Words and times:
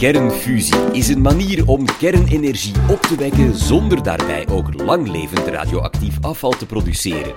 Kernfusie 0.00 0.90
is 0.92 1.08
een 1.08 1.20
manier 1.20 1.68
om 1.68 1.84
kernenergie 1.98 2.74
op 2.88 3.00
te 3.02 3.16
wekken 3.16 3.54
zonder 3.54 4.02
daarbij 4.02 4.48
ook 4.48 4.82
langlevend 4.82 5.46
radioactief 5.46 6.16
afval 6.20 6.50
te 6.50 6.66
produceren. 6.66 7.34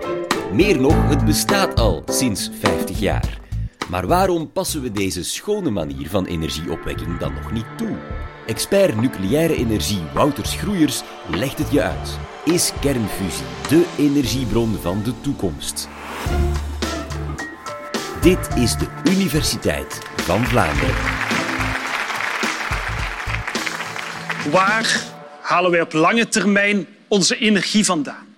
Meer 0.53 0.81
nog, 0.81 1.09
het 1.09 1.25
bestaat 1.25 1.79
al 1.79 2.03
sinds 2.05 2.49
50 2.59 2.99
jaar. 2.99 3.39
Maar 3.89 4.07
waarom 4.07 4.51
passen 4.51 4.81
we 4.81 4.91
deze 4.91 5.23
schone 5.23 5.69
manier 5.69 6.09
van 6.09 6.25
energieopwekking 6.25 7.17
dan 7.17 7.33
nog 7.33 7.51
niet 7.51 7.77
toe? 7.77 7.95
Expert 8.45 9.01
nucleaire 9.01 9.55
energie 9.55 10.01
Wouter 10.13 10.45
Schroeiers 10.45 11.03
legt 11.29 11.57
het 11.57 11.71
je 11.71 11.81
uit. 11.81 12.19
Is 12.45 12.73
kernfusie 12.81 13.45
de 13.69 13.85
energiebron 13.97 14.75
van 14.81 15.01
de 15.03 15.13
toekomst? 15.21 15.89
Dit 18.21 18.49
is 18.55 18.75
de 18.75 18.87
Universiteit 19.11 19.99
van 20.15 20.45
Vlaanderen. 20.45 21.22
Waar 24.51 25.03
halen 25.41 25.71
wij 25.71 25.81
op 25.81 25.93
lange 25.93 26.27
termijn 26.27 26.87
onze 27.07 27.37
energie 27.37 27.85
vandaan? 27.85 28.35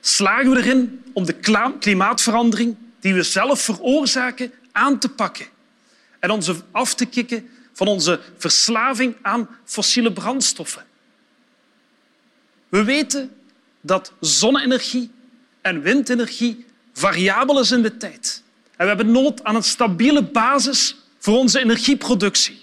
Slagen 0.00 0.50
we 0.50 0.56
erin 0.56 1.02
om 1.12 1.24
de 1.24 1.34
klimaatverandering 1.78 2.76
die 3.00 3.14
we 3.14 3.22
zelf 3.22 3.60
veroorzaken 3.60 4.52
aan 4.72 4.98
te 4.98 5.08
pakken 5.08 5.46
en 6.18 6.30
ons 6.30 6.50
af 6.70 6.94
te 6.94 7.06
kicken 7.06 7.48
van 7.72 7.86
onze 7.86 8.20
verslaving 8.36 9.16
aan 9.22 9.48
fossiele 9.64 10.12
brandstoffen? 10.12 10.84
We 12.68 12.84
weten 12.84 13.32
dat 13.80 14.12
zonne-energie 14.20 15.10
en 15.60 15.82
windenergie 15.82 16.66
variabel 16.92 17.60
is 17.60 17.70
in 17.70 17.82
de 17.82 17.96
tijd. 17.96 18.42
En 18.76 18.86
we 18.86 18.94
hebben 18.94 19.12
nood 19.12 19.44
aan 19.44 19.54
een 19.54 19.62
stabiele 19.62 20.22
basis 20.22 20.96
voor 21.18 21.38
onze 21.38 21.58
energieproductie. 21.60 22.60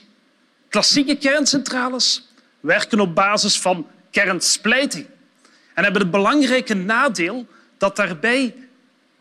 Klassieke 0.69 1.15
kerncentrales 1.15 2.27
werken 2.65 2.99
op 2.99 3.15
basis 3.15 3.59
van 3.59 3.87
kernsplijting 4.11 5.05
en 5.73 5.83
hebben 5.83 6.01
het 6.01 6.11
belangrijke 6.11 6.73
nadeel 6.73 7.47
dat 7.77 7.95
daarbij 7.95 8.55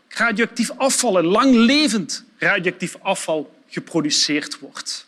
radioactief 0.07 0.71
afval 0.77 1.17
en 1.17 1.25
langlevend 1.25 2.25
radioactief 2.37 2.97
afval 3.01 3.55
geproduceerd 3.67 4.59
wordt. 4.59 5.07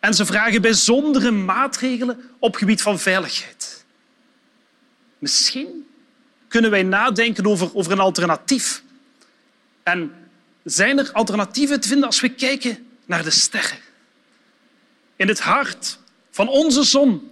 En 0.00 0.14
ze 0.14 0.26
vragen 0.26 0.62
bijzondere 0.62 1.30
maatregelen 1.30 2.30
op 2.38 2.54
gebied 2.56 2.82
van 2.82 2.98
veiligheid. 2.98 3.84
Misschien 5.18 5.86
kunnen 6.48 6.70
wij 6.70 6.82
nadenken 6.82 7.46
over, 7.46 7.74
over 7.74 7.92
een 7.92 7.98
alternatief. 7.98 8.82
En 9.82 10.14
zijn 10.64 10.98
er 10.98 11.12
alternatieven 11.12 11.80
te 11.80 11.88
vinden 11.88 12.06
als 12.06 12.20
we 12.20 12.28
kijken 12.28 12.86
naar 13.04 13.24
de 13.24 13.30
sterren? 13.30 13.78
In 15.16 15.28
het 15.28 15.40
hart 15.40 15.98
van 16.30 16.48
onze 16.48 16.82
zon 16.82 17.30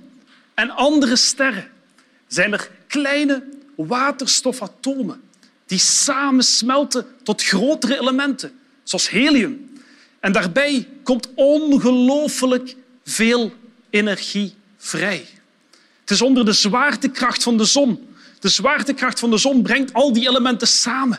en 0.60 0.70
andere 0.70 1.16
sterren 1.16 1.68
zijn 2.26 2.52
er 2.52 2.70
kleine 2.86 3.42
waterstofatomen 3.76 5.20
die 5.66 5.78
samen 5.78 6.44
smelten 6.44 7.06
tot 7.22 7.42
grotere 7.42 8.00
elementen, 8.00 8.52
zoals 8.82 9.10
helium. 9.10 9.72
En 10.20 10.32
daarbij 10.32 10.88
komt 11.02 11.28
ongelooflijk 11.34 12.76
veel 13.04 13.52
energie 13.90 14.54
vrij. 14.76 15.26
Het 16.00 16.10
is 16.10 16.22
onder 16.22 16.44
de 16.44 16.52
zwaartekracht 16.52 17.42
van 17.42 17.56
de 17.56 17.64
zon. 17.64 18.08
De 18.40 18.48
zwaartekracht 18.48 19.18
van 19.18 19.30
de 19.30 19.38
zon 19.38 19.62
brengt 19.62 19.92
al 19.92 20.12
die 20.12 20.28
elementen 20.28 20.68
samen. 20.68 21.18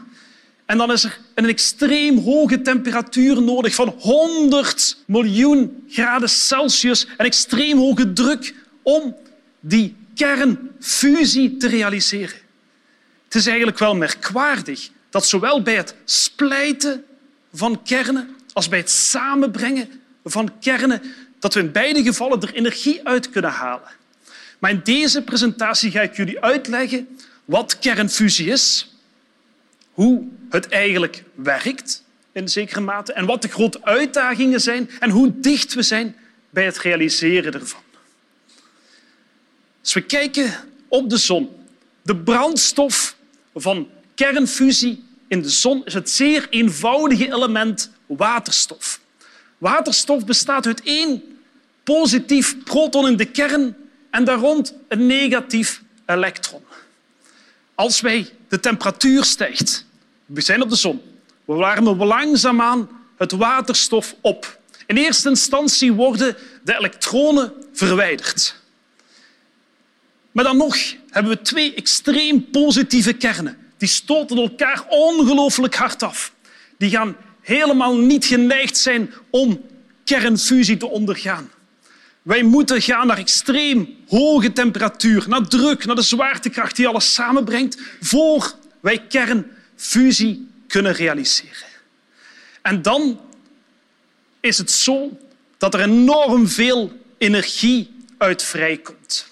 En 0.66 0.78
dan 0.78 0.92
is 0.92 1.04
er 1.04 1.20
een 1.36 1.46
extreem 1.46 2.18
hoge 2.18 2.62
temperatuur 2.62 3.42
nodig 3.42 3.76
van 3.76 3.96
100 4.00 4.98
miljoen 5.06 5.84
graden 5.90 6.30
Celsius 6.30 7.08
en 7.18 7.26
extreem 7.26 7.78
hoge 7.78 8.14
druk 8.14 8.54
om 8.84 9.16
die 9.62 9.96
kernfusie 10.16 11.58
te 11.58 11.68
realiseren. 11.68 12.40
Het 13.26 13.36
is 13.36 13.48
eigenlijk 13.48 13.80
wel 13.80 13.96
merkwaardig 13.96 14.90
dat 15.10 15.26
zowel 15.26 15.62
bij 15.62 15.76
het 15.76 15.96
splijten 16.06 17.04
van 17.54 17.84
kernen 17.84 18.36
als 18.54 18.70
bij 18.70 18.80
het 18.80 18.90
samenbrengen 18.90 20.02
van 20.24 20.60
kernen 20.60 21.02
dat 21.40 21.54
we 21.54 21.60
in 21.60 21.72
beide 21.72 22.04
gevallen 22.04 22.42
er 22.42 22.54
energie 22.54 23.08
uit 23.08 23.30
kunnen 23.30 23.52
halen. 23.52 23.90
Maar 24.60 24.72
in 24.72 24.82
deze 24.84 25.22
presentatie 25.22 25.92
ga 25.92 26.02
ik 26.02 26.16
jullie 26.16 26.42
uitleggen 26.42 27.08
wat 27.46 27.80
kernfusie 27.80 28.48
is, 28.48 28.96
hoe 29.92 30.24
het 30.50 30.70
eigenlijk 30.70 31.24
werkt 31.36 32.04
in 32.32 32.50
zekere 32.50 32.82
mate 32.82 33.14
en 33.14 33.26
wat 33.26 33.42
de 33.42 33.48
grote 33.48 33.84
uitdagingen 33.84 34.62
zijn 34.62 34.90
en 35.00 35.10
hoe 35.10 35.40
dicht 35.40 35.74
we 35.74 35.82
zijn 35.82 36.16
bij 36.50 36.66
het 36.66 36.78
realiseren 36.78 37.54
ervan. 37.54 37.82
Als 39.82 39.94
we 39.94 40.02
kijken 40.02 40.54
op 40.88 41.10
de 41.10 41.18
zon, 41.18 41.50
de 42.02 42.16
brandstof 42.16 43.16
van 43.56 43.90
kernfusie 44.16 45.04
in 45.28 45.42
de 45.42 45.50
zon 45.50 45.86
is 45.86 45.94
het 45.94 46.10
zeer 46.10 46.48
eenvoudige 46.50 47.28
element 47.28 47.92
waterstof. 48.06 49.00
Waterstof 49.58 50.26
bestaat 50.26 50.66
uit 50.66 50.82
één 50.84 51.24
positief 51.84 52.64
proton 52.64 53.08
in 53.08 53.18
de 53.18 53.26
kern 53.26 53.76
en 54.10 54.24
daar 54.24 54.38
rond 54.38 54.74
een 54.88 55.06
negatief 55.06 55.82
elektron. 56.06 56.62
Als 57.76 58.02
wij 58.02 58.30
de 58.48 58.60
temperatuur 58.60 59.24
stijgt, 59.24 59.86
we 60.26 60.42
zijn 60.42 60.62
op 60.62 60.70
de 60.70 60.76
zon, 60.76 61.02
we 61.46 61.54
warmen 61.54 61.98
langzaamaan 61.98 62.90
het 63.18 63.32
waterstof 63.32 64.16
op. 64.22 64.60
In 64.86 64.98
eerste 64.98 65.30
instantie 65.30 65.94
worden 65.94 66.38
de 66.64 66.78
elektronen 66.78 67.54
verwijderd. 67.74 68.61
Maar 70.32 70.44
dan 70.44 70.58
nog 70.58 70.78
hebben 71.10 71.32
we 71.32 71.42
twee 71.42 71.74
extreem 71.74 72.50
positieve 72.50 73.14
kernen. 73.14 73.58
Die 73.78 73.90
stoten 73.90 74.38
elkaar 74.38 74.86
ongelooflijk 74.90 75.76
hard 75.76 76.04
af. 76.04 76.34
Die 76.78 76.90
gaan 76.90 77.16
helemaal 77.42 77.98
niet 77.98 78.26
geneigd 78.26 78.78
zijn 78.78 79.14
om 79.30 79.62
kernfusie 80.04 80.78
te 80.78 80.88
ondergaan. 80.88 81.50
Wij 82.22 82.44
moeten 82.44 82.82
gaan 82.82 83.08
naar 83.08 83.18
extreem 83.18 83.96
hoge 84.08 84.54
temperatuur, 84.54 85.26
naar 85.28 85.48
druk, 85.48 85.86
naar 85.86 85.96
de 85.96 86.02
zwaartekracht 86.02 86.76
die 86.76 86.88
alles 86.88 87.14
samenbrengt, 87.14 87.78
voor 88.02 88.56
wij 88.80 89.08
kernfusie 89.08 90.48
kunnen 90.68 90.94
realiseren. 90.94 91.70
En 92.62 92.82
dan 92.82 93.20
is 94.40 94.58
het 94.58 94.72
zo 94.72 95.18
dat 95.58 95.74
er 95.74 95.82
enorm 95.82 96.48
veel 96.48 96.92
energie 97.18 97.96
uit 98.18 98.44
vrijkomt. 98.44 99.31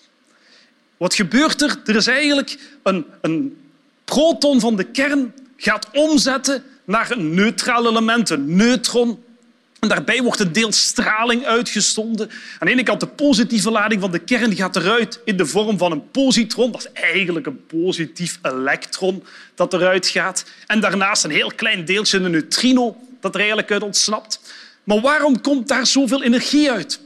Wat 1.00 1.14
gebeurt 1.14 1.62
er? 1.62 1.82
Er 1.86 1.96
is 1.96 2.08
eigenlijk 2.08 2.58
een, 2.84 3.06
een 3.22 3.58
proton 4.06 4.60
van 4.60 4.76
de 4.76 4.84
kern 4.84 5.34
gaat 5.58 5.88
omzetten 5.94 6.64
naar 6.86 7.12
een 7.12 7.34
neutraal 7.34 7.90
element, 7.90 8.30
een 8.30 8.56
neutron. 8.56 9.24
En 9.80 9.88
daarbij 9.90 10.22
wordt 10.22 10.40
een 10.40 10.52
deel 10.52 10.72
straling 10.72 11.46
uitgestonden. 11.46 12.30
Aan 12.30 12.68
de 12.68 12.74
ene 12.74 12.84
kant 12.84 13.00
de 13.00 13.08
positieve 13.08 13.72
lading 13.72 14.02
van 14.02 14.12
de 14.12 14.20
kern 14.20 14.56
gaat 14.56 14.76
eruit 14.76 15.20
in 15.26 15.38
de 15.38 15.46
vorm 15.46 15.78
van 15.78 15.92
een 15.92 16.12
positron. 16.12 16.72
Dat 16.72 16.82
is 16.82 17.02
eigenlijk 17.02 17.46
een 17.46 17.66
positief 17.66 18.40
elektron 18.42 19.24
dat 19.56 19.74
eruit 19.74 20.08
gaat. 20.08 20.46
En 20.68 20.80
daarnaast 20.80 21.24
een 21.24 21.31
heel 21.31 21.52
klein 21.56 21.86
deeltje, 21.86 22.18
een 22.18 22.31
neutrino, 22.31 22.98
dat 23.20 23.34
er 23.34 23.40
eigenlijk 23.40 23.72
uit 23.72 23.84
ontsnapt. 23.84 24.40
Maar 24.84 25.02
waarom 25.02 25.42
komt 25.42 25.68
daar 25.68 25.86
zoveel 25.86 26.24
energie 26.24 26.72
uit? 26.72 27.00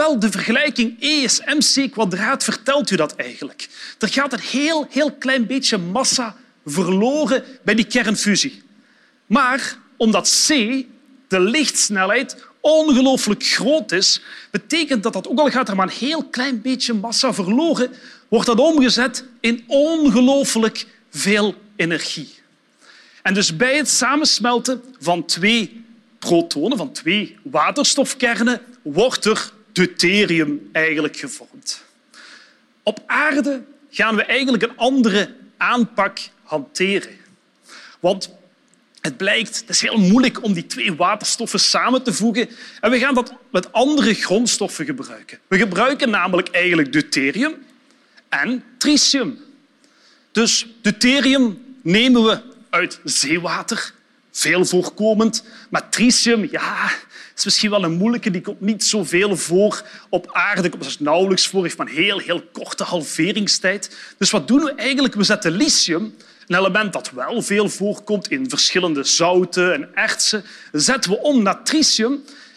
Wel, 0.00 0.18
de 0.18 0.30
vergelijking 0.30 0.96
E 1.00 1.22
is 1.22 1.40
mc 1.40 1.90
kwadraat 1.92 2.44
vertelt 2.44 2.90
u 2.90 2.96
dat 2.96 3.16
eigenlijk. 3.16 3.68
Er 3.98 4.08
gaat 4.08 4.32
een 4.32 4.40
heel, 4.40 4.86
heel 4.90 5.12
klein 5.12 5.46
beetje 5.46 5.78
massa 5.78 6.36
verloren 6.66 7.44
bij 7.62 7.74
die 7.74 7.84
kernfusie. 7.84 8.62
Maar 9.26 9.76
omdat 9.96 10.44
c, 10.46 10.48
de 11.28 11.40
lichtsnelheid, 11.40 12.44
ongelooflijk 12.60 13.44
groot 13.44 13.92
is, 13.92 14.20
betekent 14.50 15.02
dat 15.02 15.12
dat 15.12 15.28
ook 15.28 15.38
al 15.38 15.50
gaat 15.50 15.68
er 15.68 15.76
maar 15.76 15.86
een 15.86 16.06
heel 16.08 16.24
klein 16.24 16.62
beetje 16.62 16.94
massa 16.94 17.34
verloren, 17.34 17.90
wordt 18.28 18.46
dat 18.46 18.58
omgezet 18.58 19.24
in 19.40 19.64
ongelooflijk 19.66 20.86
veel 21.10 21.54
energie. 21.76 22.34
En 23.22 23.34
dus 23.34 23.56
bij 23.56 23.76
het 23.76 23.88
samensmelten 23.88 24.82
van 25.00 25.24
twee 25.24 25.84
protonen, 26.18 26.78
van 26.78 26.92
twee 26.92 27.36
waterstofkernen, 27.42 28.60
wordt 28.82 29.24
er 29.24 29.52
deuterium 29.86 30.68
eigenlijk 30.72 31.16
gevormd. 31.16 31.84
Op 32.82 33.02
aarde 33.06 33.62
gaan 33.90 34.16
we 34.16 34.24
eigenlijk 34.24 34.62
een 34.62 34.76
andere 34.76 35.34
aanpak 35.56 36.18
hanteren. 36.42 37.16
Want 38.00 38.30
het 39.00 39.16
blijkt, 39.16 39.60
het 39.60 39.68
is 39.68 39.80
heel 39.80 39.98
moeilijk 39.98 40.42
om 40.42 40.52
die 40.52 40.66
twee 40.66 40.94
waterstoffen 40.94 41.60
samen 41.60 42.02
te 42.02 42.12
voegen. 42.12 42.48
En 42.80 42.90
we 42.90 42.98
gaan 42.98 43.14
dat 43.14 43.32
met 43.50 43.72
andere 43.72 44.14
grondstoffen 44.14 44.84
gebruiken. 44.84 45.38
We 45.46 45.58
gebruiken 45.58 46.10
namelijk 46.10 46.48
eigenlijk 46.48 46.92
deuterium 46.92 47.54
en 48.28 48.64
tritium. 48.78 49.38
Dus 50.32 50.66
deuterium 50.82 51.76
nemen 51.82 52.24
we 52.24 52.40
uit 52.70 53.00
zeewater. 53.04 53.92
veel 54.32 54.64
voorkomend. 54.64 55.44
Maar 55.70 55.88
tritium, 55.88 56.48
ja, 56.50 56.90
is 57.40 57.44
misschien 57.44 57.70
wel 57.70 57.84
een 57.84 57.96
moeilijke. 57.96 58.30
Die 58.30 58.40
komt 58.40 58.60
niet 58.60 58.84
zoveel 58.84 59.36
voor 59.36 59.82
op 60.08 60.30
aarde. 60.32 60.68
Komt 60.68 61.00
nauwelijks 61.00 61.48
voor, 61.48 61.62
heeft 61.62 61.76
maar 61.76 61.86
een 61.86 61.92
heel, 61.92 62.18
heel 62.18 62.42
korte 62.52 62.84
halveringstijd. 62.84 63.96
Dus 64.18 64.30
wat 64.30 64.48
doen 64.48 64.64
we 64.64 64.74
eigenlijk? 64.74 65.14
We 65.14 65.24
zetten 65.24 65.52
lithium, 65.52 66.14
een 66.46 66.56
element 66.56 66.92
dat 66.92 67.10
wel 67.10 67.42
veel 67.42 67.68
voorkomt 67.68 68.30
in 68.30 68.48
verschillende 68.48 69.04
zouten 69.04 69.72
en 69.72 69.88
ertsen, 69.94 70.44
zetten 70.72 71.10
we 71.10 71.18
om 71.18 71.42
naar 71.42 71.64
tritium. 71.64 72.12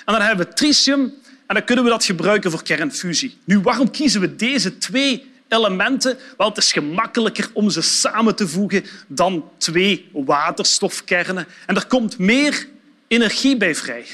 En 0.06 0.13
dan 0.13 0.21
hebben 0.21 0.45
we 0.45 0.53
tritium 0.53 1.13
en 1.47 1.56
dan 1.56 1.63
kunnen 1.63 1.83
we 1.83 1.89
dat 1.89 2.06
gebruiken 2.06 2.51
voor 2.51 2.63
kernfusie. 2.63 3.38
Nu, 3.44 3.59
waarom 3.59 3.91
kiezen 3.91 4.21
we 4.21 4.35
deze 4.35 4.77
twee 4.77 5.31
elementen? 5.47 6.18
Wel, 6.38 6.47
het 6.47 6.57
is 6.57 6.71
gemakkelijker 6.71 7.50
om 7.53 7.69
ze 7.69 7.81
samen 7.81 8.35
te 8.35 8.47
voegen 8.47 8.85
dan 9.07 9.50
twee 9.57 10.09
waterstofkernen. 10.13 11.47
En 11.65 11.75
er 11.75 11.88
komt 11.88 12.18
meer 12.18 12.68
energie 13.07 13.57
bij 13.57 13.75
vrij. 13.75 14.06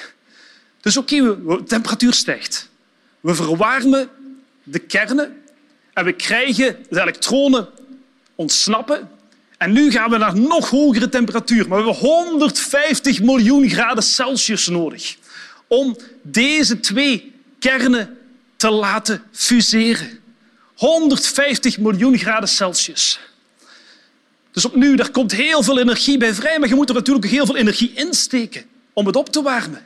Dus 0.81 0.97
oké, 0.97 1.15
de 1.45 1.63
temperatuur 1.63 2.13
stijgt. 2.13 2.69
We 3.19 3.35
verwarmen 3.35 4.09
de 4.63 4.79
kernen 4.79 5.41
en 5.93 6.05
we 6.05 6.13
krijgen 6.13 6.85
de 6.89 7.01
elektronen 7.01 7.67
ontsnappen. 8.35 9.09
En 9.57 9.71
nu 9.71 9.91
gaan 9.91 10.09
we 10.09 10.17
naar 10.17 10.39
nog 10.39 10.69
hogere 10.69 11.09
temperatuur. 11.09 11.67
Maar 11.67 11.83
we 11.83 11.85
hebben 11.85 12.09
150 12.09 13.21
miljoen 13.21 13.69
graden 13.69 14.03
Celsius 14.03 14.67
nodig 14.67 15.17
om 15.67 15.97
deze 16.21 16.79
twee 16.79 17.33
kernen 17.59 18.17
te 18.55 18.69
laten 18.69 19.23
fuseren. 19.31 20.19
150 20.75 21.77
miljoen 21.77 22.17
graden 22.17 22.49
Celsius. 22.49 23.19
Dus 24.51 24.65
opnieuw, 24.65 24.95
daar 24.95 25.11
komt 25.11 25.31
heel 25.31 25.63
veel 25.63 25.79
energie 25.79 26.17
bij 26.17 26.33
vrij, 26.33 26.59
maar 26.59 26.69
je 26.69 26.75
moet 26.75 26.89
er 26.89 26.95
natuurlijk 26.95 27.25
heel 27.25 27.45
veel 27.45 27.55
energie 27.57 27.93
insteken 27.93 28.65
om 28.93 29.05
het 29.05 29.15
op 29.15 29.29
te 29.29 29.41
warmen. 29.41 29.83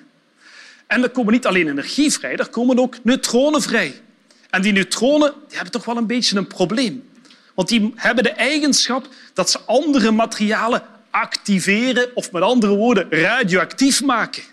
En 0.93 1.03
er 1.03 1.09
komen 1.09 1.33
niet 1.33 1.45
alleen 1.45 1.67
energie 1.67 2.11
vrij, 2.11 2.35
er 2.35 2.49
komen 2.49 2.79
ook 2.79 2.97
neutronen 3.03 3.61
vrij. 3.61 4.01
En 4.49 4.61
die 4.61 4.71
neutronen 4.71 5.33
die 5.47 5.55
hebben 5.55 5.71
toch 5.71 5.85
wel 5.85 5.97
een 5.97 6.07
beetje 6.07 6.37
een 6.37 6.47
probleem. 6.47 7.09
Want 7.53 7.67
die 7.67 7.93
hebben 7.95 8.23
de 8.23 8.29
eigenschap 8.29 9.07
dat 9.33 9.49
ze 9.49 9.59
andere 9.59 10.11
materialen 10.11 10.83
activeren 11.09 12.15
of 12.15 12.31
met 12.31 12.41
andere 12.41 12.75
woorden 12.75 13.07
radioactief 13.09 14.03
maken. 14.03 14.43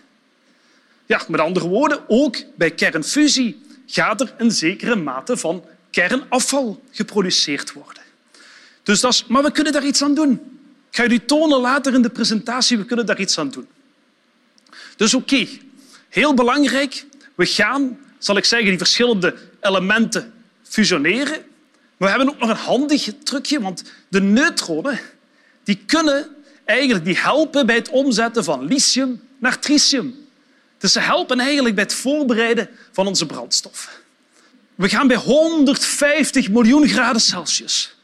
Ja, 1.06 1.22
met 1.28 1.40
andere 1.40 1.69
woorden, 1.69 2.00
ook 2.08 2.37
bij 2.56 2.70
kernfusie 2.70 3.62
gaat 3.87 4.20
er 4.20 4.34
een 4.38 4.50
zekere 4.50 4.96
mate 4.96 5.37
van 5.37 5.64
kernafval 5.90 6.82
geproduceerd 6.90 7.72
worden. 7.72 8.02
Dus 8.82 9.00
dat 9.00 9.12
is, 9.12 9.25
maar 9.26 9.42
we 9.42 9.52
kunnen 9.52 9.72
daar 9.72 9.87
iets 9.87 10.02
aan 10.02 10.14
doen. 10.14 10.32
Ik 10.90 10.96
ga 10.96 11.02
jullie 11.02 11.25
tonen 11.25 11.60
later 11.60 11.94
in 11.94 12.02
de 12.02 12.10
presentatie, 12.10 12.78
we 12.78 12.84
kunnen 12.84 13.06
daar 13.06 13.20
iets 13.20 13.38
aan 13.38 13.50
doen. 13.50 13.66
Dus 14.96 15.14
oké, 15.14 15.46
heel 16.10 16.34
belangrijk, 16.34 17.04
we 17.34 17.46
gaan, 17.46 17.98
zal 18.18 18.36
ik 18.36 18.44
zeggen, 18.44 18.68
die 18.68 18.78
verschillende 18.78 19.36
elementen 19.60 20.32
fusioneren. 20.62 21.44
Maar 21.96 22.08
we 22.08 22.16
hebben 22.16 22.28
ook 22.28 22.40
nog 22.40 22.48
een 22.50 22.56
handig 22.56 23.08
trucje, 23.22 23.60
want 23.60 23.82
de 24.08 24.20
neutronen 24.20 25.00
die 25.64 25.82
kunnen 25.86 26.28
eigenlijk 26.64 27.04
die 27.04 27.18
helpen 27.18 27.66
bij 27.66 27.74
het 27.74 27.88
omzetten 27.88 28.44
van 28.44 28.64
lithium 28.64 29.20
naar 29.38 29.58
tritium. 29.58 30.28
Dus 30.78 30.92
ze 30.92 31.00
helpen 31.00 31.40
eigenlijk 31.40 31.74
bij 31.74 31.84
het 31.84 31.94
voorbereiden 31.94 32.68
van 32.92 33.06
onze 33.06 33.26
brandstof. 33.26 34.00
We 34.74 34.88
gaan 34.88 35.06
bij 35.06 35.16
150 35.16 36.48
miljoen 36.48 36.88
graden 36.88 37.20
Celsius. 37.20 37.94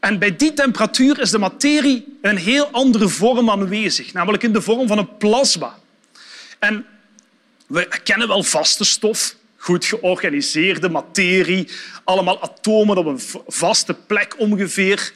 En 0.00 0.18
bij 0.18 0.36
die 0.36 0.52
temperatuur 0.52 1.20
is 1.20 1.30
de 1.30 1.38
materie 1.38 2.18
een 2.22 2.36
heel 2.36 2.66
andere 2.66 3.08
vorm 3.08 3.50
aanwezig, 3.50 4.12
namelijk 4.12 4.42
in 4.42 4.52
de 4.52 4.60
vorm 4.60 4.86
van 4.86 4.98
een 4.98 5.16
plasma. 5.16 5.78
En 6.58 6.86
we 7.66 7.88
kennen 8.02 8.28
wel 8.28 8.42
vaste 8.42 8.84
stof, 8.84 9.34
goed 9.56 9.84
georganiseerde 9.84 10.88
materie, 10.88 11.68
allemaal 12.04 12.42
atomen 12.42 12.96
op 12.96 13.06
een 13.06 13.20
vaste 13.46 13.94
plek 13.94 14.34
ongeveer. 14.38 15.12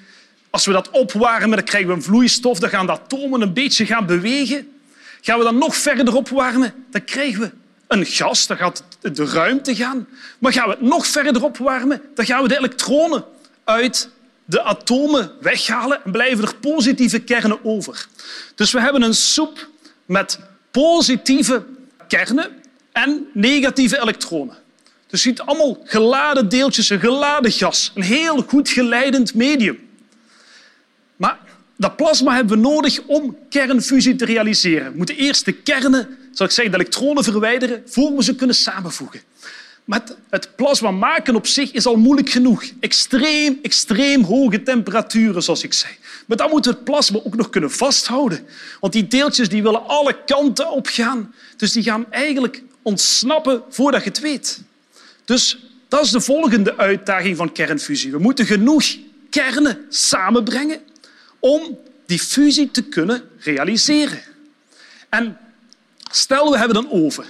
Als 0.50 0.66
we 0.66 0.72
dat 0.72 0.90
opwarmen, 0.90 1.50
dan 1.50 1.64
krijgen 1.64 1.88
we 1.88 1.94
een 1.94 2.02
vloeistof, 2.02 2.58
dan 2.58 2.70
gaan 2.70 2.86
de 2.86 2.92
atomen 2.92 3.40
een 3.40 3.52
beetje 3.52 3.86
gaan 3.86 4.06
bewegen. 4.06 4.72
Gaan 5.20 5.38
we 5.38 5.44
dan 5.44 5.58
nog 5.58 5.76
verder 5.76 6.14
opwarmen, 6.14 6.74
dan 6.90 7.04
krijgen 7.04 7.40
we 7.40 7.50
een 7.88 8.06
gas, 8.06 8.46
dan 8.46 8.56
gaat 8.56 8.84
de 9.00 9.24
ruimte 9.24 9.74
gaan. 9.74 10.08
Maar 10.38 10.52
gaan 10.52 10.64
we 10.64 10.70
het 10.70 10.80
nog 10.80 11.06
verder 11.06 11.44
opwarmen, 11.44 12.02
dan 12.14 12.24
gaan 12.24 12.42
we 12.42 12.48
de 12.48 12.58
elektronen 12.58 13.24
uit 13.64 14.10
de 14.44 14.62
atomen 14.62 15.32
weghalen 15.40 16.04
en 16.04 16.12
blijven 16.12 16.44
er 16.44 16.54
positieve 16.54 17.18
kernen 17.18 17.64
over. 17.64 18.06
Dus 18.54 18.72
we 18.72 18.80
hebben 18.80 19.02
een 19.02 19.14
soep 19.14 19.68
met 20.06 20.38
positieve 20.70 21.64
kernen 22.10 22.50
en 22.92 23.26
negatieve 23.32 24.00
elektronen. 24.00 24.56
Dus 25.06 25.22
je 25.22 25.28
ziet 25.28 25.40
allemaal 25.40 25.78
geladen 25.84 26.48
deeltjes, 26.48 26.90
een 26.90 27.00
geladen 27.00 27.52
gas. 27.52 27.92
Een 27.94 28.02
heel 28.02 28.42
goed 28.42 28.68
geleidend 28.68 29.34
medium. 29.34 29.78
Maar 31.16 31.38
dat 31.76 31.96
plasma 31.96 32.34
hebben 32.34 32.56
we 32.56 32.62
nodig 32.62 33.00
om 33.06 33.36
kernfusie 33.48 34.16
te 34.16 34.24
realiseren. 34.24 34.90
We 34.90 34.96
moeten 34.96 35.16
eerst 35.16 35.44
de 35.44 35.52
kernen, 35.52 36.18
zal 36.32 36.46
ik 36.46 36.52
zeggen, 36.52 36.72
de 36.72 36.80
elektronen 36.80 37.24
verwijderen, 37.24 37.82
voor 37.86 38.16
we 38.16 38.22
ze 38.22 38.34
kunnen 38.34 38.56
samenvoegen. 38.56 39.20
Maar 39.90 40.02
het 40.28 40.56
plasma 40.56 40.90
maken 40.90 41.34
op 41.34 41.46
zich 41.46 41.72
is 41.72 41.86
al 41.86 41.96
moeilijk 41.96 42.28
genoeg. 42.28 42.64
Extreem, 42.80 43.58
extreem 43.62 44.22
hoge 44.22 44.62
temperaturen, 44.62 45.42
zoals 45.42 45.62
ik 45.62 45.72
zei. 45.72 45.92
Maar 46.26 46.36
dan 46.36 46.50
moeten 46.50 46.70
we 46.70 46.76
het 46.76 46.86
plasma 46.86 47.18
ook 47.24 47.36
nog 47.36 47.50
kunnen 47.50 47.70
vasthouden. 47.70 48.46
Want 48.80 48.92
die 48.92 49.06
deeltjes 49.06 49.48
die 49.48 49.62
willen 49.62 49.86
alle 49.86 50.24
kanten 50.24 50.70
opgaan. 50.70 51.34
Dus 51.56 51.72
die 51.72 51.82
gaan 51.82 52.12
eigenlijk 52.12 52.62
ontsnappen 52.82 53.62
voordat 53.68 54.02
je 54.02 54.08
het 54.08 54.20
weet. 54.20 54.62
Dus 55.24 55.66
dat 55.88 56.04
is 56.04 56.10
de 56.10 56.20
volgende 56.20 56.76
uitdaging 56.76 57.36
van 57.36 57.52
kernfusie. 57.52 58.10
We 58.10 58.18
moeten 58.18 58.46
genoeg 58.46 58.84
kernen 59.30 59.86
samenbrengen 59.88 60.80
om 61.38 61.78
die 62.06 62.20
fusie 62.20 62.70
te 62.70 62.82
kunnen 62.82 63.22
realiseren. 63.38 64.22
En 65.08 65.38
stel, 66.10 66.50
we 66.50 66.58
hebben 66.58 66.76
een 66.76 66.90
oven. 66.90 67.24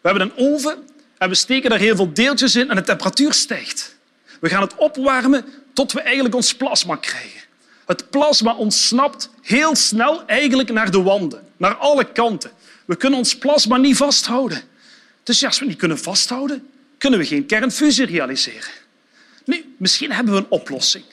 We 0.00 0.08
hebben 0.08 0.22
een 0.22 0.36
oven 0.36 0.88
en 1.20 1.28
we 1.28 1.34
steken 1.34 1.70
daar 1.70 1.78
heel 1.78 1.96
veel 1.96 2.12
deeltjes 2.12 2.54
in 2.54 2.70
en 2.70 2.76
de 2.76 2.82
temperatuur 2.82 3.32
stijgt. 3.32 3.96
We 4.40 4.48
gaan 4.48 4.62
het 4.62 4.74
opwarmen 4.74 5.44
tot 5.72 5.92
we 5.92 6.00
eigenlijk 6.00 6.34
ons 6.34 6.54
plasma 6.54 6.96
krijgen. 6.96 7.40
Het 7.86 8.10
plasma 8.10 8.54
ontsnapt 8.54 9.30
heel 9.42 9.76
snel 9.76 10.26
eigenlijk 10.26 10.72
naar 10.72 10.90
de 10.90 11.02
wanden, 11.02 11.48
naar 11.56 11.74
alle 11.74 12.12
kanten. 12.12 12.50
We 12.84 12.96
kunnen 12.96 13.18
ons 13.18 13.38
plasma 13.38 13.76
niet 13.76 13.96
vasthouden. 13.96 14.62
Dus 15.22 15.44
als 15.44 15.54
we 15.54 15.60
het 15.60 15.68
niet 15.68 15.78
kunnen 15.78 15.98
vasthouden, 15.98 16.68
kunnen 16.98 17.18
we 17.18 17.26
geen 17.26 17.46
kernfusie 17.46 18.06
realiseren. 18.06 18.70
Nu, 19.44 19.74
misschien 19.76 20.12
hebben 20.12 20.34
we 20.34 20.40
een 20.40 20.50
oplossing. 20.50 21.04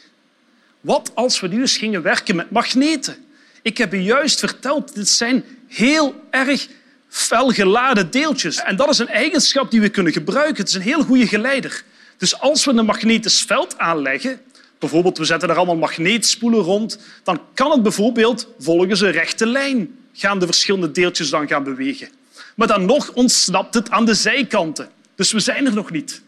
Wat 0.81 1.11
als 1.13 1.39
we 1.39 1.47
nu 1.47 1.59
eens 1.59 1.77
gingen 1.77 2.01
werken 2.01 2.35
met 2.35 2.51
magneten? 2.51 3.25
Ik 3.61 3.77
heb 3.77 3.93
u 3.93 3.97
juist 3.97 4.39
verteld, 4.39 4.95
dit 4.95 5.09
zijn 5.09 5.43
heel 5.67 6.23
erg 6.29 6.67
fel 7.09 7.49
geladen 7.49 8.11
deeltjes. 8.11 8.61
En 8.61 8.75
dat 8.75 8.89
is 8.89 8.99
een 8.99 9.07
eigenschap 9.07 9.71
die 9.71 9.81
we 9.81 9.89
kunnen 9.89 10.13
gebruiken. 10.13 10.57
Het 10.57 10.67
is 10.67 10.73
een 10.73 10.81
heel 10.81 11.03
goede 11.03 11.27
geleider. 11.27 11.83
Dus 12.17 12.39
als 12.39 12.65
we 12.65 12.71
een 12.71 12.85
magnetisch 12.85 13.41
veld 13.41 13.77
aanleggen, 13.77 14.41
bijvoorbeeld 14.79 15.17
we 15.17 15.25
zetten 15.25 15.49
er 15.49 15.55
allemaal 15.55 15.75
magneetspoelen 15.75 16.59
rond, 16.59 16.99
dan 17.23 17.41
kan 17.53 17.71
het 17.71 17.83
bijvoorbeeld 17.83 18.47
volgens 18.59 19.01
een 19.01 19.11
rechte 19.11 19.45
lijn 19.45 19.95
gaan 20.13 20.39
de 20.39 20.45
verschillende 20.45 20.91
deeltjes 20.91 21.29
dan 21.29 21.47
gaan 21.47 21.63
bewegen. 21.63 22.09
Maar 22.55 22.67
dan 22.67 22.85
nog 22.85 23.11
ontsnapt 23.13 23.73
het 23.73 23.89
aan 23.89 24.05
de 24.05 24.13
zijkanten. 24.13 24.89
Dus 25.15 25.31
we 25.31 25.39
zijn 25.39 25.65
er 25.65 25.73
nog 25.73 25.91
niet. 25.91 26.21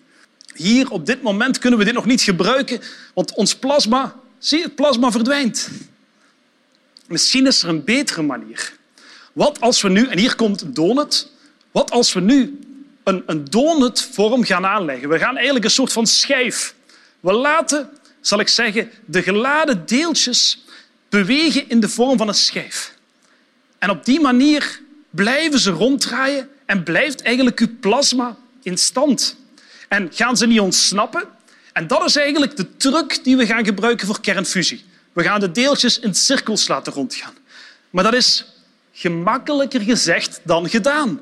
Hier 0.55 0.91
op 0.91 1.05
dit 1.05 1.21
moment 1.21 1.57
kunnen 1.57 1.79
we 1.79 1.85
dit 1.85 1.93
nog 1.93 2.05
niet 2.05 2.21
gebruiken, 2.21 2.81
want 3.13 3.33
ons 3.33 3.55
plasma, 3.55 4.15
zie 4.37 4.61
het 4.61 4.75
plasma 4.75 5.11
verdwijnt. 5.11 5.69
Misschien 7.07 7.47
is 7.47 7.63
er 7.63 7.69
een 7.69 7.83
betere 7.83 8.21
manier. 8.21 8.77
Wat 9.33 9.61
als 9.61 9.81
we 9.81 9.89
nu, 9.89 10.07
en 10.07 10.17
hier 10.17 10.35
komt 10.35 10.61
een 10.61 10.73
donut, 10.73 11.31
wat 11.71 11.91
als 11.91 12.13
we 12.13 12.19
nu 12.19 12.59
een, 13.03 13.23
een 13.25 13.45
donutvorm 13.45 14.43
gaan 14.43 14.65
aanleggen? 14.65 15.09
We 15.09 15.19
gaan 15.19 15.35
eigenlijk 15.35 15.65
een 15.65 15.71
soort 15.71 15.91
van 15.91 16.07
schijf. 16.07 16.75
We 17.19 17.33
laten, 17.33 17.89
zal 18.21 18.39
ik 18.39 18.47
zeggen, 18.47 18.91
de 19.05 19.21
geladen 19.21 19.85
deeltjes 19.85 20.63
bewegen 21.09 21.69
in 21.69 21.79
de 21.79 21.89
vorm 21.89 22.17
van 22.17 22.27
een 22.27 22.33
schijf. 22.33 22.93
En 23.79 23.89
op 23.89 24.05
die 24.05 24.19
manier 24.19 24.81
blijven 25.09 25.59
ze 25.59 25.71
ronddraaien 25.71 26.49
en 26.65 26.83
blijft 26.83 27.21
eigenlijk 27.21 27.59
uw 27.59 27.77
plasma 27.79 28.37
in 28.61 28.77
stand. 28.77 29.35
En 29.87 30.09
gaan 30.11 30.37
ze 30.37 30.47
niet 30.47 30.59
ontsnappen? 30.59 31.23
En 31.73 31.87
dat 31.87 32.05
is 32.05 32.15
eigenlijk 32.15 32.57
de 32.57 32.77
truc 32.77 33.23
die 33.23 33.37
we 33.37 33.45
gaan 33.45 33.65
gebruiken 33.65 34.07
voor 34.07 34.21
kernfusie. 34.21 34.85
We 35.13 35.23
gaan 35.23 35.39
de 35.39 35.51
deeltjes 35.51 35.99
in 35.99 36.15
cirkels 36.15 36.67
laten 36.67 36.93
rondgaan. 36.93 37.33
Maar 37.89 38.03
dat 38.03 38.13
is 38.13 38.45
gemakkelijker 38.99 39.81
gezegd 39.81 40.41
dan 40.43 40.69
gedaan. 40.69 41.19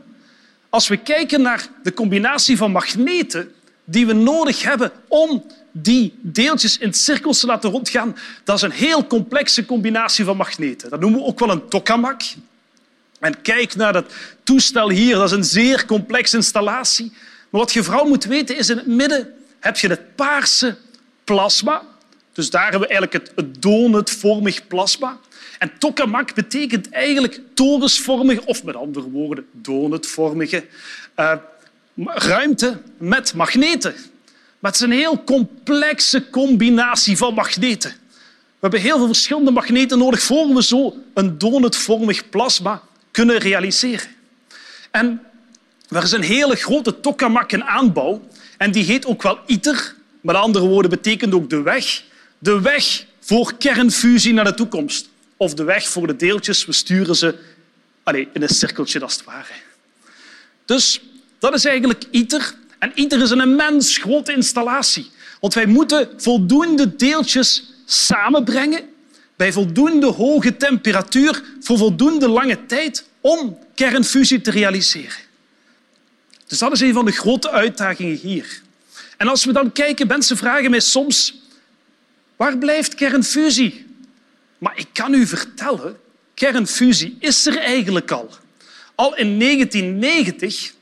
Als 0.70 0.88
we 0.88 0.98
kijken 0.98 1.42
naar 1.42 1.68
de 1.84 1.94
combinatie 1.94 2.58
van 2.58 2.72
magneten, 2.72 3.52
die 3.84 4.06
we 4.06 4.14
nodig 4.14 4.64
hebben 4.64 4.92
om 5.08 5.46
die 5.72 6.14
deeltjes 6.22 6.78
in 6.78 6.94
cirkels 6.94 7.40
te 7.40 7.46
laten 7.46 7.70
rondgaan, 7.70 8.18
dat 8.44 8.56
is 8.56 8.62
een 8.62 8.72
heel 8.72 9.08
complexe 9.08 9.66
combinatie 9.66 10.26
van 10.26 10.38
magneten. 10.38 10.90
Dat 10.90 11.00
noemen 11.00 11.20
we 11.20 11.26
ook 11.26 11.40
wel 11.40 11.50
een 11.50 11.68
tokamak. 11.68 12.22
En 13.20 13.42
kijk 13.42 13.76
naar 13.76 13.94
dat 13.94 14.14
toestel 14.44 14.90
hier, 14.90 15.16
dat 15.16 15.32
is 15.32 15.38
een 15.38 15.44
zeer 15.44 15.86
complexe 15.86 16.36
installatie. 16.36 17.12
Maar 17.50 17.62
wat 17.62 17.74
je 17.74 17.84
vooral 17.84 18.08
moet 18.08 18.26
weten 18.26 18.58
is, 18.58 18.70
in 18.70 18.78
het 18.78 18.88
midden 18.88 19.34
heb 19.60 19.78
je 19.78 19.88
het 19.88 20.16
paarse 20.16 20.78
plasma. 21.24 21.82
Dus 22.34 22.50
daar 22.50 22.70
hebben 22.70 22.82
we 22.82 22.88
eigenlijk 22.88 23.32
het 23.36 23.62
donutvormig 23.62 24.68
plasma. 24.68 25.18
En 25.60 25.72
tokamak 25.78 26.34
betekent 26.34 26.90
eigenlijk 26.90 27.40
torensvormig, 27.54 28.42
of 28.42 28.64
met 28.64 28.76
andere 28.76 29.10
woorden, 29.10 29.46
donutvormige 29.52 30.66
uh, 31.20 31.34
ruimte 32.06 32.82
met 32.98 33.34
magneten. 33.34 33.96
Maar 34.60 34.72
het 34.72 34.82
is 34.82 34.88
een 34.88 34.94
heel 34.98 35.24
complexe 35.24 36.30
combinatie 36.30 37.18
van 37.18 37.34
magneten. 37.34 37.92
We 38.30 38.64
hebben 38.64 38.80
heel 38.80 38.98
veel 38.98 39.06
verschillende 39.06 39.52
magneten 39.52 39.98
nodig 39.98 40.22
voor 40.22 40.54
we 40.54 40.64
zo 40.64 40.96
een 41.14 41.38
donutvormig 41.38 42.30
plasma 42.30 42.82
kunnen 43.12 43.38
realiseren. 43.38 44.08
En 44.92 45.22
er 45.90 46.04
is 46.04 46.12
een 46.12 46.22
hele 46.22 46.56
grote 46.56 47.00
tokamak 47.00 47.52
in 47.52 47.64
aanbouw 47.64 48.28
en 48.58 48.72
die 48.72 48.84
heet 48.84 49.06
ook 49.06 49.22
wel 49.22 49.40
ITER. 49.46 49.96
Met 50.22 50.36
andere 50.36 50.68
woorden 50.68 50.92
betekent 50.92 51.34
ook 51.34 51.50
de 51.50 51.62
weg. 51.62 52.04
De 52.40 52.62
weg 52.62 53.06
voor 53.20 53.54
kernfusie 53.58 54.34
naar 54.34 54.46
de 54.46 54.54
toekomst. 54.54 55.10
Of 55.38 55.54
de 55.54 55.64
weg 55.64 55.90
voor 55.90 56.08
de 56.08 56.16
deeltjes. 56.16 56.66
We 56.66 56.72
sturen 56.72 57.16
ze 57.16 57.36
allez, 58.04 58.28
in 58.34 58.42
een 58.42 58.50
cirkeltje 58.50 59.00
als 59.00 59.14
het 59.14 59.24
ware. 59.24 59.54
Dus 60.66 61.02
dat 61.40 61.54
is 61.54 61.66
eigenlijk 61.66 62.04
ITER. 62.12 62.54
En 62.80 62.92
ITER 62.96 63.22
is 63.22 63.30
een 63.30 63.42
immens 63.42 63.98
grote 63.98 64.34
installatie. 64.34 65.12
Want 65.40 65.54
wij 65.54 65.66
moeten 65.66 66.10
voldoende 66.18 66.96
deeltjes 66.96 67.74
samenbrengen 67.86 68.82
bij 69.36 69.52
voldoende 69.52 70.08
hoge 70.08 70.58
temperatuur 70.58 71.44
voor 71.60 71.78
voldoende 71.78 72.28
lange 72.28 72.66
tijd 72.66 73.06
om 73.22 73.60
kernfusie 73.76 74.42
te 74.42 74.52
realiseren. 74.52 75.26
Dus 76.48 76.60
dat 76.60 76.72
is 76.72 76.80
een 76.80 76.94
van 76.94 77.06
de 77.06 77.12
grote 77.12 77.50
uitdagingen 77.50 78.16
hier. 78.16 78.62
En 79.18 79.28
als 79.28 79.46
we 79.46 79.52
dan 79.52 79.72
kijken, 79.72 80.08
mensen 80.08 80.38
vragen 80.38 80.70
mij 80.70 80.80
soms, 80.80 81.42
waar 82.36 82.58
blijft 82.58 82.96
kernfusie? 82.96 83.87
Maar 84.58 84.78
ik 84.78 84.88
kan 84.94 85.14
u 85.14 85.28
vertellen, 85.28 85.98
kernfusie 86.34 87.18
is 87.20 87.46
er 87.46 87.58
eigenlijk 87.58 88.12
al. 88.12 88.30
Al 88.96 89.16
in 89.16 89.40
1990 89.40 90.74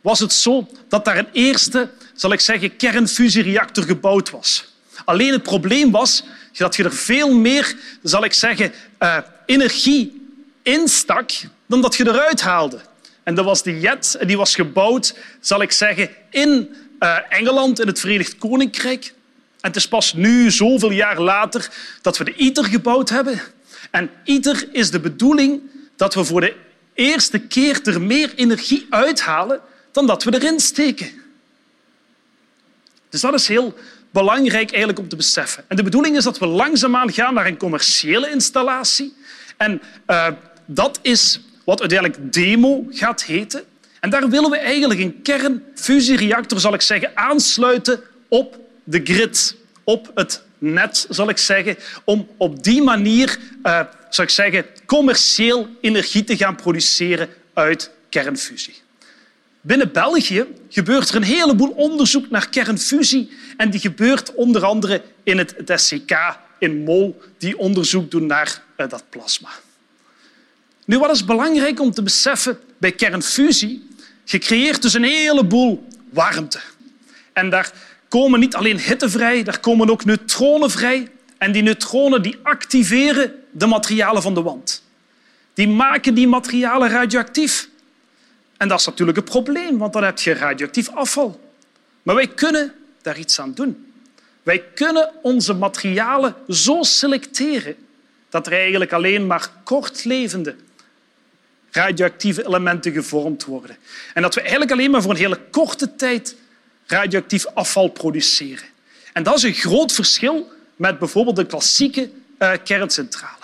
was 0.00 0.18
het 0.18 0.32
zo 0.32 0.68
dat 0.88 1.04
daar 1.04 1.18
een 1.18 1.28
eerste, 1.32 1.90
zal 2.14 2.32
ik 2.32 2.40
zeggen, 2.40 2.76
kernfusiereactor 2.76 3.84
gebouwd 3.84 4.30
was. 4.30 4.74
Alleen 5.04 5.32
het 5.32 5.42
probleem 5.42 5.90
was 5.90 6.24
dat 6.52 6.76
je 6.76 6.84
er 6.84 6.94
veel 6.94 7.34
meer, 7.34 7.76
zal 8.02 8.24
ik 8.24 8.32
zeggen, 8.32 8.72
uh, 8.98 9.18
energie 9.46 10.28
instak 10.62 11.30
dan 11.66 11.80
dat 11.80 11.96
je 11.96 12.08
eruit 12.08 12.40
haalde. 12.40 12.80
En 13.22 13.34
dat 13.34 13.44
was 13.44 13.62
de 13.62 13.80
jet 13.80 14.16
en 14.20 14.26
die 14.26 14.36
was 14.36 14.54
gebouwd, 14.54 15.14
zal 15.40 15.62
ik 15.62 15.72
zeggen, 15.72 16.10
in 16.30 16.76
uh, 17.00 17.16
Engeland, 17.28 17.80
in 17.80 17.86
het 17.86 18.00
Verenigd 18.00 18.38
Koninkrijk. 18.38 19.14
En 19.60 19.68
het 19.68 19.76
is 19.76 19.88
pas 19.88 20.12
nu, 20.12 20.50
zoveel 20.50 20.90
jaar 20.90 21.20
later, 21.20 21.70
dat 22.02 22.18
we 22.18 22.24
de 22.24 22.34
ITER 22.34 22.64
gebouwd 22.64 23.08
hebben. 23.08 23.40
En 23.90 24.10
ITER 24.24 24.68
is 24.72 24.90
de 24.90 25.00
bedoeling 25.00 25.60
dat 25.96 26.14
we 26.14 26.24
voor 26.24 26.40
de 26.40 26.56
eerste 26.94 27.38
keer 27.38 27.80
er 27.84 28.00
meer 28.00 28.32
energie 28.34 28.86
uithalen 28.90 29.60
dan 29.92 30.06
dat 30.06 30.24
we 30.24 30.34
erin 30.34 30.60
steken. 30.60 31.10
Dus 33.08 33.20
dat 33.20 33.34
is 33.34 33.48
heel 33.48 33.74
belangrijk 34.10 34.70
eigenlijk 34.70 34.98
om 34.98 35.08
te 35.08 35.16
beseffen. 35.16 35.64
En 35.68 35.76
de 35.76 35.82
bedoeling 35.82 36.16
is 36.16 36.24
dat 36.24 36.38
we 36.38 36.46
langzaamaan 36.46 37.12
gaan 37.12 37.34
naar 37.34 37.46
een 37.46 37.56
commerciële 37.56 38.30
installatie. 38.30 39.14
En 39.56 39.82
uh, 40.06 40.26
dat 40.66 40.98
is 41.02 41.40
wat 41.64 41.80
uiteindelijk 41.80 42.32
demo 42.32 42.86
gaat 42.90 43.22
heten. 43.22 43.64
En 44.00 44.10
daar 44.10 44.28
willen 44.28 44.50
we 44.50 44.58
eigenlijk 44.58 45.00
een 45.00 45.22
kernfusiereactor, 45.22 46.60
zal 46.60 46.74
ik 46.74 46.82
zeggen, 46.82 47.16
aansluiten 47.16 48.00
op 48.28 48.58
de 48.84 49.00
grid, 49.04 49.56
op 49.84 50.10
het 50.14 50.42
net, 50.58 51.06
zal 51.08 51.28
ik 51.28 51.38
zeggen, 51.38 51.76
om 52.04 52.28
op 52.36 52.64
die 52.64 52.82
manier, 52.82 53.38
uh, 53.62 53.80
zal 54.10 54.24
ik 54.24 54.30
zeggen, 54.30 54.66
commercieel 54.86 55.68
energie 55.80 56.24
te 56.24 56.36
gaan 56.36 56.56
produceren 56.56 57.28
uit 57.54 57.90
kernfusie. 58.08 58.74
Binnen 59.60 59.92
België 59.92 60.46
gebeurt 60.68 61.08
er 61.08 61.14
een 61.14 61.22
heleboel 61.22 61.70
onderzoek 61.70 62.30
naar 62.30 62.48
kernfusie 62.48 63.30
en 63.56 63.70
die 63.70 63.80
gebeurt 63.80 64.34
onder 64.34 64.64
andere 64.64 65.02
in 65.22 65.38
het, 65.38 65.54
SCK 65.74 66.38
in 66.58 66.84
Mol, 66.84 67.20
die 67.38 67.58
onderzoek 67.58 68.10
doen 68.10 68.26
naar 68.26 68.62
uh, 68.76 68.88
dat 68.88 69.04
plasma. 69.08 69.48
Nu, 70.84 70.98
wat 70.98 71.10
is 71.10 71.24
belangrijk 71.24 71.80
om 71.80 71.90
te 71.90 72.02
beseffen 72.02 72.58
bij 72.78 72.92
kernfusie? 72.92 73.88
Je 74.24 74.38
creëert 74.38 74.82
dus 74.82 74.94
een 74.94 75.04
heleboel 75.04 75.86
warmte. 76.10 76.60
En 77.32 77.50
daar 77.50 77.72
komen 78.10 78.40
niet 78.40 78.54
alleen 78.54 78.78
hitte 78.78 79.08
vrij, 79.08 79.42
daar 79.42 79.60
komen 79.60 79.90
ook 79.90 80.04
neutronen 80.04 80.70
vrij. 80.70 81.08
En 81.38 81.52
die 81.52 81.62
neutronen 81.62 82.22
die 82.22 82.38
activeren 82.42 83.34
de 83.50 83.66
materialen 83.66 84.22
van 84.22 84.34
de 84.34 84.42
wand. 84.42 84.82
Die 85.54 85.68
maken 85.68 86.14
die 86.14 86.28
materialen 86.28 86.88
radioactief. 86.88 87.68
En 88.56 88.68
dat 88.68 88.80
is 88.80 88.86
natuurlijk 88.86 89.18
een 89.18 89.24
probleem, 89.24 89.78
want 89.78 89.92
dan 89.92 90.04
heb 90.04 90.18
je 90.18 90.32
radioactief 90.32 90.88
afval. 90.88 91.40
Maar 92.02 92.14
wij 92.14 92.28
kunnen 92.28 92.72
daar 93.02 93.18
iets 93.18 93.40
aan 93.40 93.54
doen. 93.54 93.92
Wij 94.42 94.64
kunnen 94.74 95.10
onze 95.22 95.54
materialen 95.54 96.34
zo 96.48 96.82
selecteren 96.82 97.76
dat 98.28 98.46
er 98.46 98.52
eigenlijk 98.52 98.92
alleen 98.92 99.26
maar 99.26 99.50
kortlevende 99.64 100.56
radioactieve 101.70 102.46
elementen 102.46 102.92
gevormd 102.92 103.44
worden. 103.44 103.76
En 104.14 104.22
dat 104.22 104.34
we 104.34 104.40
eigenlijk 104.40 104.72
alleen 104.72 104.90
maar 104.90 105.02
voor 105.02 105.10
een 105.10 105.16
hele 105.16 105.40
korte 105.50 105.94
tijd 105.94 106.36
radioactief 106.90 107.46
afval 107.46 107.88
produceren. 107.88 108.64
En 109.12 109.22
dat 109.22 109.36
is 109.36 109.42
een 109.42 109.54
groot 109.54 109.92
verschil 109.92 110.52
met 110.76 110.98
bijvoorbeeld 110.98 111.36
de 111.36 111.46
klassieke 111.46 112.10
uh, 112.38 112.52
kerncentrale. 112.64 113.34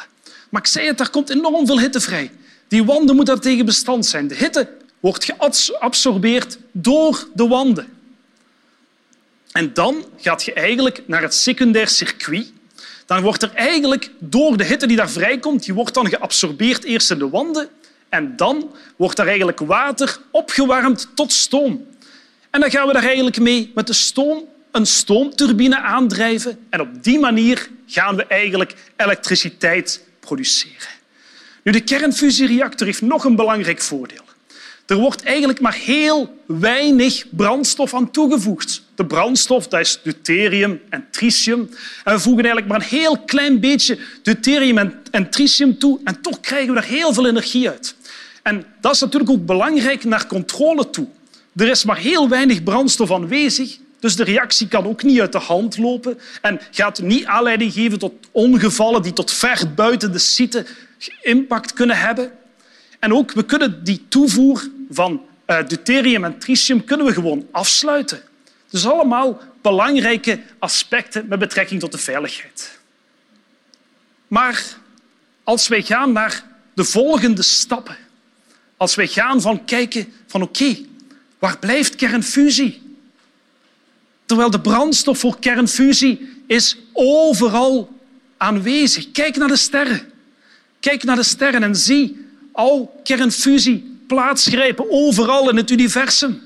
Maar 0.48 0.60
ik 0.60 0.66
zei 0.66 0.86
het, 0.86 0.98
daar 0.98 1.10
komt 1.10 1.30
enorm 1.30 1.66
veel 1.66 1.80
hitte 1.80 2.00
vrij. 2.00 2.30
Die 2.68 2.84
wanden 2.84 3.16
moeten 3.16 3.40
tegen 3.40 3.64
bestand 3.64 4.06
zijn. 4.06 4.28
De 4.28 4.34
hitte 4.34 4.68
wordt 5.00 5.24
geabsorbeerd 5.24 6.58
door 6.72 7.28
de 7.34 7.46
wanden. 7.46 7.86
En 9.52 9.72
dan 9.74 10.04
gaat 10.16 10.44
je 10.44 10.52
eigenlijk 10.52 11.02
naar 11.06 11.22
het 11.22 11.34
secundair 11.34 11.88
circuit. 11.88 12.52
Dan 13.06 13.22
wordt 13.22 13.42
er 13.42 13.54
eigenlijk 13.54 14.10
door 14.18 14.56
de 14.56 14.64
hitte 14.64 14.86
die 14.86 14.96
daar 14.96 15.10
vrijkomt, 15.10 15.64
die 15.64 15.74
wordt 15.74 15.94
dan 15.94 16.08
geabsorbeerd 16.08 16.84
eerst 16.84 17.10
in 17.10 17.18
de 17.18 17.28
wanden 17.28 17.68
en 18.08 18.36
dan 18.36 18.70
wordt 18.96 19.16
daar 19.16 19.26
eigenlijk 19.26 19.58
water 19.58 20.18
opgewarmd 20.30 21.08
tot 21.14 21.32
stoom. 21.32 21.86
En 22.50 22.60
dan 22.60 22.70
gaan 22.70 22.86
we 22.86 22.92
daar 22.92 23.04
eigenlijk 23.04 23.38
mee 23.38 23.72
met 23.74 23.86
de 23.86 23.92
stoom 23.92 24.44
een 24.70 24.86
stoomturbine 24.86 25.80
aandrijven. 25.80 26.58
En 26.70 26.80
op 26.80 26.88
die 27.02 27.18
manier 27.18 27.68
gaan 27.86 28.16
we 28.16 28.26
eigenlijk 28.26 28.74
elektriciteit 28.96 30.04
produceren. 30.20 30.88
Nu, 31.62 31.72
de 31.72 31.80
kernfusiereactor 31.80 32.86
heeft 32.86 33.02
nog 33.02 33.24
een 33.24 33.36
belangrijk 33.36 33.80
voordeel. 33.80 34.24
Er 34.86 34.96
wordt 34.96 35.22
eigenlijk 35.22 35.60
maar 35.60 35.74
heel 35.74 36.42
weinig 36.46 37.24
brandstof 37.30 37.94
aan 37.94 38.10
toegevoegd. 38.10 38.82
De 38.94 39.06
brandstof 39.06 39.68
dat 39.68 39.80
is 39.80 40.00
deuterium 40.02 40.80
en 40.88 41.06
tritium. 41.10 41.70
En 42.04 42.14
we 42.14 42.20
voegen 42.20 42.44
eigenlijk 42.44 42.66
maar 42.66 42.80
een 42.80 42.98
heel 42.98 43.18
klein 43.18 43.60
beetje 43.60 43.98
deuterium 44.22 44.94
en 45.10 45.30
tritium 45.30 45.78
toe 45.78 46.00
en 46.04 46.20
toch 46.20 46.40
krijgen 46.40 46.74
we 46.74 46.80
er 46.80 46.86
heel 46.86 47.12
veel 47.12 47.26
energie 47.26 47.70
uit. 47.70 47.94
En 48.42 48.64
dat 48.80 48.94
is 48.94 49.00
natuurlijk 49.00 49.30
ook 49.30 49.46
belangrijk 49.46 50.04
naar 50.04 50.26
controle 50.26 50.90
toe. 50.90 51.06
Er 51.56 51.68
is 51.68 51.84
maar 51.84 51.98
heel 51.98 52.28
weinig 52.28 52.62
brandstof 52.62 53.12
aanwezig, 53.12 53.78
dus 54.00 54.16
de 54.16 54.24
reactie 54.24 54.68
kan 54.68 54.86
ook 54.86 55.02
niet 55.02 55.20
uit 55.20 55.32
de 55.32 55.38
hand 55.38 55.78
lopen 55.78 56.18
en 56.42 56.60
gaat 56.70 57.00
niet 57.00 57.24
aanleiding 57.24 57.72
geven 57.72 57.98
tot 57.98 58.12
ongevallen 58.30 59.02
die 59.02 59.12
tot 59.12 59.32
ver 59.32 59.74
buiten 59.74 60.12
de 60.12 60.18
site 60.18 60.66
impact 61.22 61.72
kunnen 61.72 61.98
hebben. 61.98 62.32
En 62.98 63.14
ook 63.14 63.32
we 63.32 63.44
kunnen 63.44 63.84
die 63.84 64.04
toevoer 64.08 64.68
van 64.90 65.22
uh, 65.46 65.56
deuterium 65.66 66.24
en 66.24 66.38
tritium 66.38 66.84
kunnen 66.84 67.06
we 67.06 67.12
gewoon 67.12 67.46
afsluiten. 67.50 68.22
Dus 68.70 68.86
allemaal 68.86 69.40
belangrijke 69.62 70.40
aspecten 70.58 71.26
met 71.28 71.38
betrekking 71.38 71.80
tot 71.80 71.92
de 71.92 71.98
veiligheid. 71.98 72.78
Maar 74.28 74.64
als 75.44 75.68
wij 75.68 75.82
gaan 75.82 76.12
naar 76.12 76.44
de 76.74 76.84
volgende 76.84 77.42
stappen, 77.42 77.96
als 78.76 78.94
wij 78.94 79.06
gaan 79.06 79.40
van 79.40 79.64
kijken 79.64 80.12
van 80.26 80.42
oké, 80.42 80.76
waar 81.38 81.58
blijft 81.58 81.94
kernfusie? 81.94 82.82
Terwijl 84.24 84.50
de 84.50 84.60
brandstof 84.60 85.18
voor 85.18 85.38
kernfusie 85.38 86.28
is 86.46 86.76
overal 86.92 87.90
aanwezig. 88.36 89.10
Kijk 89.12 89.36
naar 89.36 89.48
de 89.48 89.56
sterren. 89.56 90.12
Kijk 90.80 91.04
naar 91.04 91.16
de 91.16 91.22
sterren 91.22 91.62
en 91.62 91.76
zie 91.76 92.26
al 92.52 93.00
kernfusie 93.04 93.98
plaatsgrijpen 94.06 94.90
overal 94.90 95.50
in 95.50 95.56
het 95.56 95.70
universum. 95.70 96.42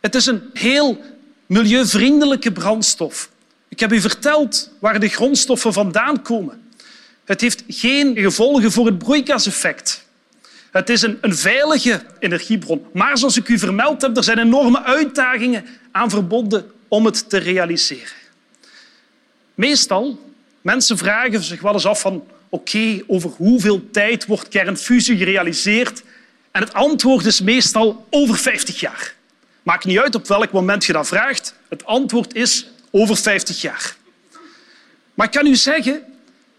Het 0.00 0.14
is 0.14 0.26
een 0.26 0.42
heel 0.52 1.00
milieuvriendelijke 1.46 2.52
brandstof. 2.52 3.30
Ik 3.68 3.80
heb 3.80 3.92
u 3.92 4.00
verteld 4.00 4.70
waar 4.78 5.00
de 5.00 5.08
grondstoffen 5.08 5.72
vandaan 5.72 6.22
komen. 6.22 6.62
Het 7.24 7.40
heeft 7.40 7.62
geen 7.68 8.16
gevolgen 8.16 8.72
voor 8.72 8.86
het 8.86 8.98
broeikaseffect. 8.98 10.06
Het 10.70 10.88
is 10.90 11.02
een, 11.02 11.18
een 11.20 11.36
veilige 11.36 12.02
energiebron. 12.18 12.86
Maar 12.92 13.18
zoals 13.18 13.36
ik 13.36 13.48
u 13.48 13.58
vermeld 13.58 14.02
heb, 14.02 14.16
er 14.16 14.24
zijn 14.24 14.38
enorme 14.38 14.82
uitdagingen 14.82 15.64
aan 15.92 16.10
verbonden 16.10 16.70
om 16.88 17.04
het 17.04 17.28
te 17.28 17.36
realiseren. 17.36 18.16
Meestal, 19.54 20.32
mensen 20.60 20.98
vragen 20.98 21.42
zich 21.42 21.60
wel 21.60 21.72
eens 21.72 21.86
af 21.86 22.00
van 22.00 22.26
oké, 22.48 23.02
over 23.06 23.30
hoeveel 23.30 23.90
tijd 23.90 24.26
wordt 24.26 24.48
kernfusie 24.48 25.16
gerealiseerd? 25.16 26.02
En 26.50 26.62
het 26.62 26.72
antwoord 26.74 27.26
is 27.26 27.40
meestal 27.40 28.06
over 28.10 28.36
50 28.36 28.80
jaar. 28.80 29.14
Maakt 29.62 29.84
niet 29.84 29.98
uit 29.98 30.14
op 30.14 30.26
welk 30.26 30.52
moment 30.52 30.84
je 30.84 30.92
dat 30.92 31.06
vraagt. 31.06 31.54
Het 31.68 31.84
antwoord 31.84 32.34
is 32.34 32.70
over 32.90 33.16
50 33.16 33.60
jaar. 33.60 33.96
Maar 35.14 35.26
ik 35.26 35.32
kan 35.32 35.46
u 35.46 35.56
zeggen 35.56 36.02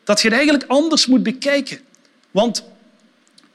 dat 0.04 0.22
je 0.22 0.28
het 0.28 0.38
eigenlijk 0.38 0.70
anders 0.70 1.08
moet 1.08 1.24
bekijken. 1.24 1.80
Want 2.32 2.64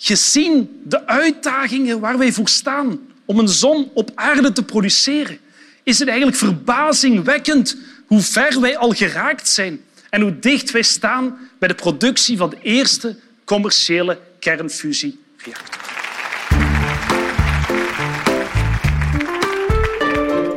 gezien 0.04 0.80
de 0.84 1.06
uitdagingen 1.06 2.00
waar 2.00 2.18
wij 2.18 2.32
voor 2.32 2.48
staan 2.48 2.98
om 3.24 3.38
een 3.38 3.48
zon 3.48 3.90
op 3.94 4.10
aarde 4.14 4.52
te 4.52 4.62
produceren, 4.62 5.38
is 5.82 5.98
het 5.98 6.08
eigenlijk 6.08 6.38
verbazingwekkend 6.38 7.76
hoe 8.06 8.20
ver 8.20 8.60
wij 8.60 8.76
al 8.76 8.90
geraakt 8.90 9.48
zijn 9.48 9.80
en 10.10 10.20
hoe 10.20 10.38
dicht 10.38 10.70
wij 10.70 10.82
staan 10.82 11.38
bij 11.58 11.68
de 11.68 11.74
productie 11.74 12.36
van 12.36 12.50
de 12.50 12.58
eerste 12.62 13.16
commerciële 13.44 14.18
kernfusiereactor. 14.38 15.82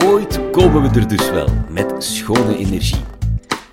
Ooit 0.06 0.39
komen 0.51 0.82
we 0.82 1.00
er 1.00 1.08
dus 1.08 1.30
wel 1.30 1.66
met 1.70 2.04
schone 2.04 2.58
energie. 2.58 3.06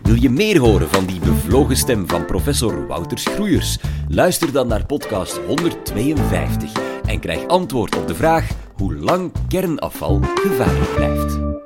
Wil 0.05 0.23
je 0.23 0.31
meer 0.31 0.59
horen 0.59 0.89
van 0.89 1.07
die 1.07 1.21
bevlogen 1.21 1.77
stem 1.77 2.09
van 2.09 2.25
professor 2.25 2.87
Wouter 2.87 3.19
Schroeiers? 3.19 3.79
Luister 4.09 4.53
dan 4.53 4.67
naar 4.67 4.87
podcast 4.87 5.41
152 5.47 6.73
en 7.05 7.21
krijg 7.21 7.47
antwoord 7.47 7.97
op 7.97 8.07
de 8.07 8.15
vraag 8.15 8.51
hoe 8.77 8.95
lang 8.97 9.33
kernafval 9.49 10.21
gevaarlijk 10.23 10.95
blijft. 10.95 11.64